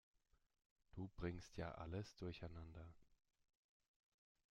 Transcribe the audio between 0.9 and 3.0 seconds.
Du bringst ja alles durcheinander.